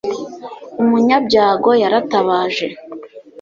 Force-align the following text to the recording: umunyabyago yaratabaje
umunyabyago 0.81 1.71
yaratabaje 1.81 2.65